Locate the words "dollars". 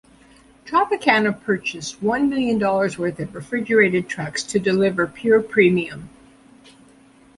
2.57-2.97